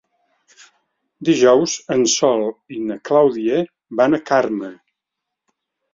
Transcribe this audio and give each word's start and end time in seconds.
Dijous 1.29 1.75
en 1.97 2.01
Sol 2.15 2.47
i 2.77 2.81
na 2.87 2.99
Clàudia 3.11 3.61
van 4.01 4.19
a 4.21 4.25
Carme. 4.31 4.73